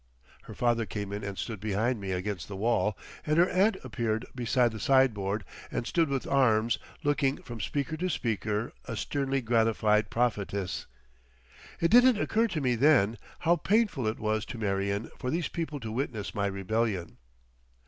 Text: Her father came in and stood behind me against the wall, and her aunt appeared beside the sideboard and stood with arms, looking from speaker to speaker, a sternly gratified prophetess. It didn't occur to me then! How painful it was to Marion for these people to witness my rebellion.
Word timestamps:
Her 0.45 0.55
father 0.55 0.87
came 0.87 1.13
in 1.13 1.23
and 1.23 1.37
stood 1.37 1.59
behind 1.59 2.01
me 2.01 2.11
against 2.11 2.47
the 2.47 2.55
wall, 2.55 2.97
and 3.23 3.37
her 3.37 3.47
aunt 3.47 3.77
appeared 3.83 4.25
beside 4.33 4.71
the 4.71 4.79
sideboard 4.79 5.45
and 5.71 5.85
stood 5.85 6.09
with 6.09 6.25
arms, 6.25 6.79
looking 7.03 7.37
from 7.43 7.61
speaker 7.61 7.95
to 7.97 8.09
speaker, 8.09 8.73
a 8.85 8.95
sternly 8.95 9.41
gratified 9.41 10.09
prophetess. 10.09 10.87
It 11.79 11.91
didn't 11.91 12.19
occur 12.19 12.47
to 12.47 12.61
me 12.61 12.73
then! 12.73 13.19
How 13.41 13.57
painful 13.57 14.07
it 14.07 14.17
was 14.17 14.43
to 14.45 14.57
Marion 14.57 15.11
for 15.19 15.29
these 15.29 15.49
people 15.49 15.79
to 15.81 15.91
witness 15.91 16.33
my 16.33 16.47
rebellion. 16.47 17.17